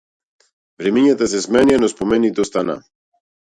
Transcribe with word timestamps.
Времињата 0.83 1.27
се 1.35 1.43
сменија 1.47 1.83
но 1.83 1.91
спомените 1.95 2.47
останаа. 2.49 2.85